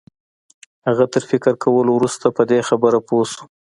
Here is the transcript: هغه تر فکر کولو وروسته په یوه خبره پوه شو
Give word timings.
هغه 0.87 1.05
تر 1.13 1.23
فکر 1.31 1.53
کولو 1.63 1.91
وروسته 1.95 2.25
په 2.35 2.41
یوه 2.51 2.67
خبره 2.69 2.99
پوه 3.07 3.25
شو 3.31 3.43